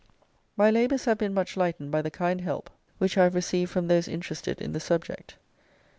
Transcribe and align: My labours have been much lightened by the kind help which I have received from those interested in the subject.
My 0.57 0.71
labours 0.71 1.05
have 1.05 1.19
been 1.19 1.31
much 1.35 1.55
lightened 1.55 1.91
by 1.91 2.01
the 2.01 2.09
kind 2.09 2.41
help 2.41 2.71
which 2.97 3.19
I 3.19 3.23
have 3.25 3.35
received 3.35 3.69
from 3.69 3.87
those 3.87 4.07
interested 4.07 4.59
in 4.59 4.71
the 4.73 4.79
subject. 4.79 5.35